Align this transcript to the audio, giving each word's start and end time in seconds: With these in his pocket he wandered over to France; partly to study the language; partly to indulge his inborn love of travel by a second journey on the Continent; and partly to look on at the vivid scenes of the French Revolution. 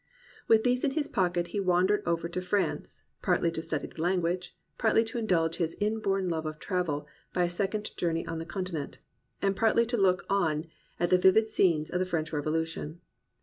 With 0.47 0.63
these 0.63 0.83
in 0.83 0.89
his 0.97 1.07
pocket 1.07 1.49
he 1.49 1.59
wandered 1.59 2.01
over 2.07 2.27
to 2.27 2.41
France; 2.41 3.03
partly 3.21 3.51
to 3.51 3.61
study 3.61 3.85
the 3.85 4.01
language; 4.01 4.55
partly 4.79 5.03
to 5.03 5.19
indulge 5.19 5.57
his 5.57 5.77
inborn 5.79 6.27
love 6.27 6.47
of 6.47 6.57
travel 6.57 7.05
by 7.33 7.43
a 7.43 7.49
second 7.51 7.95
journey 7.97 8.25
on 8.25 8.39
the 8.39 8.45
Continent; 8.47 8.97
and 9.43 9.55
partly 9.55 9.85
to 9.85 9.97
look 9.97 10.25
on 10.27 10.65
at 10.99 11.11
the 11.11 11.19
vivid 11.19 11.49
scenes 11.49 11.91
of 11.91 11.99
the 11.99 12.07
French 12.07 12.33
Revolution. 12.33 12.99